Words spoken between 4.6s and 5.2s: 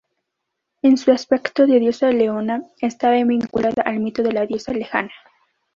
lejana.